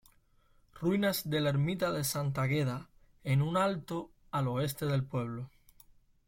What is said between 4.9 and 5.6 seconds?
pueblo.